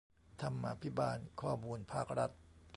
[0.41, 2.31] ธรรมาภิบาลข้อมูลภาครัฐ